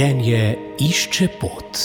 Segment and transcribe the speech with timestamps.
[0.00, 1.78] Življenje išče pot.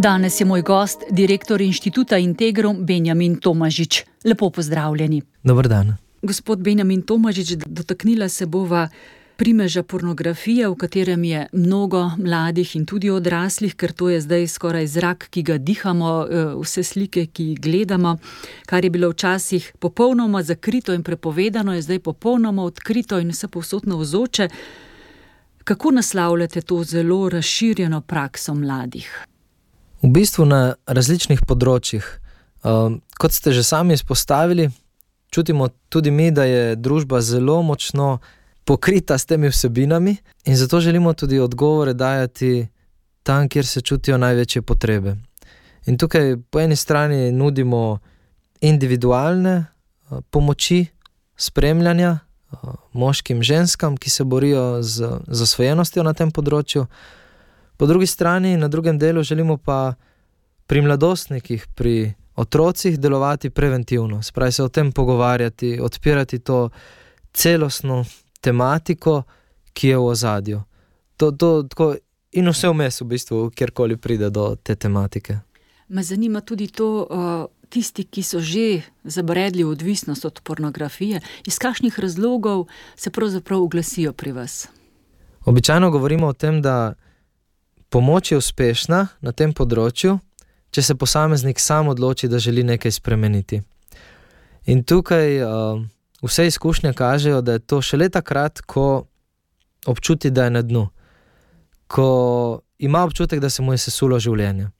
[0.00, 4.06] Danes je moj gost, direktor inštituta Integrum Benjamin Tomažič.
[4.24, 5.20] Lepo pozdravljeni.
[5.44, 5.98] Dober dan.
[6.22, 8.88] Gospod Benjamin Tomažič, dotaknila se bova
[9.38, 14.86] primeža pornografije, v katerem je mnogo mladih in tudi odraslih, ker to je zdaj skoraj
[14.86, 18.16] zrak, ki ga dihamo, eh, vse slike, ki jih gledamo.
[18.66, 23.96] Kar je bilo včasih popolnoma zakrito in prepovedano, je zdaj popolnoma odkrito in vse povsodno
[23.96, 24.48] vzoče.
[25.64, 29.26] Kako naslavljate to zelo razširjeno prakso mladih?
[30.02, 32.02] V bistvu na različnih področjih.
[32.64, 34.70] Um, kot ste že sami izpostavili,
[35.30, 38.18] čutimo tudi mi, da je družba zelo močno
[38.68, 42.66] pokrita s temi vsebinami, in zato želimo tudi odgovore dajati
[43.22, 45.16] tam, kjer se čutijo največje potrebe.
[45.86, 47.98] In tukaj po eni strani nudimo
[48.60, 49.66] individualne
[50.30, 50.86] pomoči,
[51.36, 52.18] spremljanja
[52.92, 56.84] moškim in ženskam, ki se borijo z zasvojenostjo na tem področju.
[57.76, 59.94] Po drugi strani, na drugem delu, želimo pa
[60.66, 66.68] pri mladostnikih, pri otrocih delovati preventivno, spravi se o tem pogovarjati, odpirati to
[67.32, 68.04] celostno
[68.40, 69.22] tematiko,
[69.72, 70.62] ki je v ozadju.
[71.16, 71.94] To, to, tako,
[72.32, 75.38] in vse vmes, v bistvu, kjerkoli pride do te tematike.
[75.88, 81.58] Me zanima tudi to, uh, tisti, ki so že zabredli v odvisnost od pornografije, iz
[81.58, 82.66] kakšnih razlogov
[82.96, 84.68] se pravzaprav oglasijo pri vas.
[85.44, 86.94] Običajno govorimo o tem, da
[87.88, 90.18] pomoč je uspešna na tem področju,
[90.70, 93.62] če se posameznik sam odloči, da želi nekaj spremeniti.
[94.68, 95.80] In tukaj uh,
[96.22, 99.04] vse izkušnje kažejo, da je to šele takrat, ko
[99.86, 100.88] občuti, da je na dnu,
[101.86, 104.70] ko ima občutek, da se mu je sesulo življenje.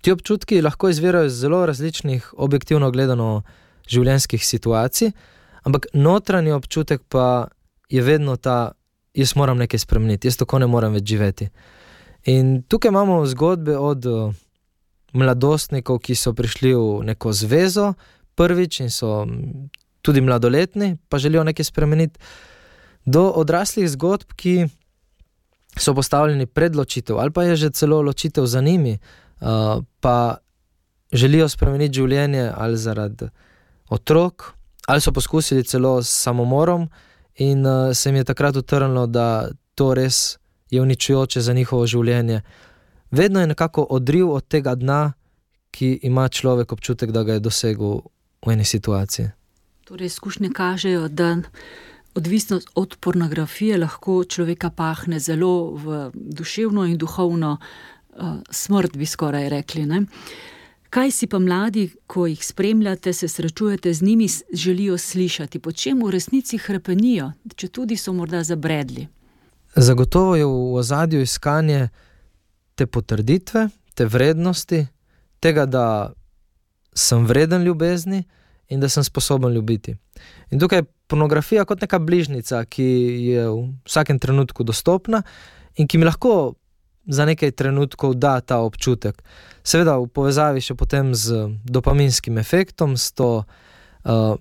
[0.00, 3.42] Ti občutki lahko izvirajo iz zelo različnih, objektivno gledano,
[3.90, 5.10] življenjskih situacij,
[5.66, 7.48] ampak notranji občutek pa
[7.90, 8.72] je vedno ta,
[9.14, 11.48] jaz moram nekaj spremeniti, jaz tako ne morem več živeti.
[12.30, 14.06] In tukaj imamo zgodbe od
[15.12, 17.94] mladostnikov, ki so prišli v neko zvezo
[18.40, 19.26] prvič in so
[20.02, 22.20] tudi mladoletni, pa želijo nekaj spremeniti,
[23.04, 24.68] do odraslih zgodb, ki
[25.76, 28.98] so postavljeni pred ločitev ali pa je že celo ločitev za njimi,
[29.40, 30.36] uh, pa
[31.12, 33.28] želijo spremeniti življenje ali zaradi
[33.88, 34.52] otrok,
[34.86, 36.88] ali so poskusili celo s samomorom
[37.36, 40.38] in uh, se jim je takrat utrnilo, da to res
[40.70, 42.40] je uničujoče za njihovo življenje.
[43.10, 45.12] Vedno je nekako odriv od tega dna,
[45.70, 48.00] ki ima človek občutek, da ga je dosegel
[48.46, 49.30] v eni situaciji.
[49.84, 51.36] Torej, izkušnje kažejo, da
[52.14, 59.48] odvisnost od pornografije lahko človeka pahne zelo v duševno in duhovno uh, smrt, bi skoraj
[59.48, 59.86] rekli.
[59.86, 60.04] Ne?
[60.90, 66.02] Kaj si pa mladi, ko jih spremljate, se srečujete z njimi, želijo slišati, po čem
[66.02, 69.06] v resnici hrepenijo, če tudi so morda zabredli?
[69.76, 71.88] Zagotovo je v ozadju iskanje
[72.74, 74.86] te potrditve, te vrednosti,
[75.40, 76.12] tega, da
[76.94, 78.24] sem vreden ljubezni
[78.68, 79.96] in da sem sposoben ljubiti.
[80.50, 82.86] In tukaj je pornografija kot neka bližnica, ki
[83.26, 85.22] je v vsakem trenutku dostopna
[85.76, 86.54] in ki mi lahko
[87.06, 89.22] za nekaj trenutkov da ta občutek.
[89.64, 94.36] Seveda v povezavi še potem z dopaminskim efektom, s to uh,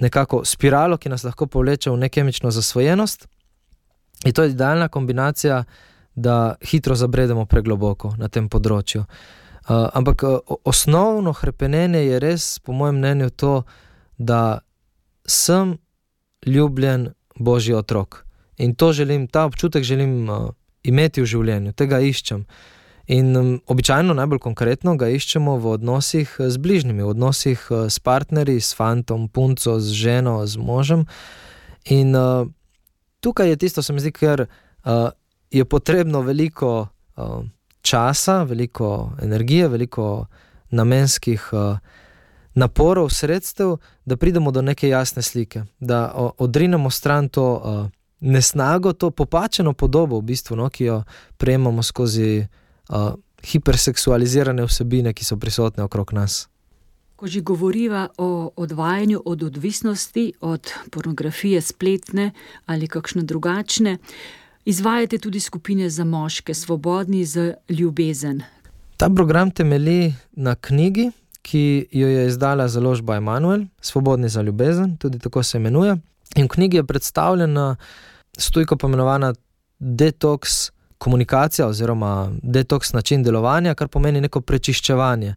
[0.00, 3.28] nekako spiralo, ki nas lahko povleče v nekemično zasvojenost.
[4.26, 5.64] In to je idealna kombinacija,
[6.14, 9.00] da hitro zabredemo pregloboko na tem področju.
[9.00, 13.62] Uh, ampak uh, osnovno hrepenenje je res, po mojem mnenju, to,
[14.18, 14.58] da
[15.26, 15.78] sem
[16.46, 18.26] ljubljen božji otrok.
[18.58, 20.50] In to želim, ta občutek želim uh,
[20.82, 22.44] imeti v življenju, tega iščem.
[23.06, 27.98] In um, običajno, najbolj konkretno, ga iščemo v odnosih z bližnjimi, v odnosih uh, s
[27.98, 31.06] partnerji, s fantom, punco, z ženo, z možem.
[31.90, 32.46] In uh,
[33.20, 35.10] tukaj je tisto, se mi zdi, ker uh,
[35.50, 37.42] je potrebno veliko uh,
[37.82, 40.26] časa, veliko energije, veliko
[40.70, 41.78] namenskih uh,
[42.54, 47.90] naporov, sredstev, da pridemo do neke jasne slike, da uh, odrinemo stran to uh,
[48.20, 51.02] nesnago, to popačeno podobo, v bistvu, no, ki jo
[51.36, 52.46] prejemamo skozi
[52.88, 53.12] uh,
[53.42, 56.48] hiperseksualizirane vsebine, ki so prisotne okrog nas.
[57.16, 62.30] Ko že govoriva o odvajanju od odvisnosti, od pornografije, spletne
[62.66, 63.98] ali kakšne drugačne,
[64.64, 68.42] izvajate tudi skupine za moške, svobodni za ljubezen.
[68.96, 71.10] Ta program temelji na knjigi,
[71.42, 75.96] ki jo je izdala založba Emanuel, Svobodni za ljubezen, tudi tako se imenuje.
[76.36, 77.76] In v knjigi je predstavljena
[78.38, 79.34] stojko pomenovana
[79.78, 85.34] detoks komunikacija oziroma detoks način delovanja, kar pomeni neko prečiščevanje.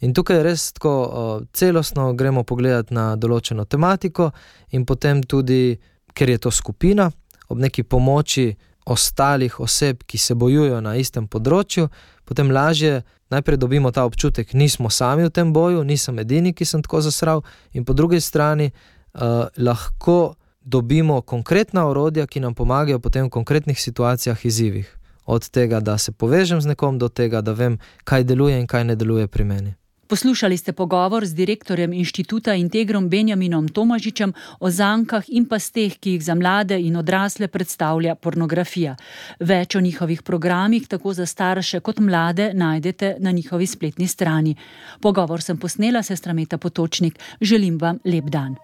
[0.00, 4.30] In tukaj res tako uh, celostno gremo pogledati na določeno tematiko,
[4.70, 5.78] in potem tudi,
[6.14, 7.08] ker je to skupina,
[7.48, 8.56] ob neki pomoči
[8.88, 11.88] ostalih oseb, ki se bojujejo na istem področju,
[12.24, 16.82] potem lažje najprej dobimo ta občutek, nismo sami v tem boju, nisem edini, ki sem
[16.84, 23.28] tako zasral, in po drugi strani uh, lahko dobimo konkretna orodja, ki nam pomagajo potem
[23.28, 24.88] v konkretnih situacijah, izzivih.
[25.28, 28.88] Od tega, da se povežem z nekom, do tega, da vem, kaj deluje in kaj
[28.88, 29.74] ne deluje pri meni.
[30.08, 36.24] Poslušali ste pogovor z direktorjem inštituta Integrom Benjaminom Tomažičem o zankah in pasteh, ki jih
[36.24, 38.96] za mlade in odrasle predstavlja pornografija.
[39.40, 44.56] Več o njihovih programih, tako za starše kot mlade, najdete na njihovi spletni strani.
[45.00, 47.20] Pogovor sem posnela sestra Meta Potočnik.
[47.40, 48.56] Želim vam lep dan.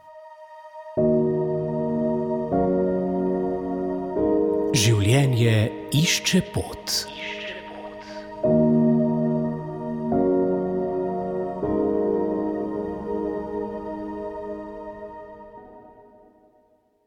[4.75, 7.05] Življenje išče pot.